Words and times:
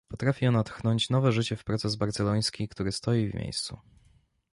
potrafi 0.07 0.47
ona 0.47 0.63
tchnąć 0.63 1.09
nowe 1.09 1.31
życie 1.31 1.55
w 1.55 1.63
proces 1.63 1.95
barceloński, 1.95 2.67
który 2.67 2.91
stoi 2.91 3.27
w 3.29 3.33
miejscu 3.33 3.79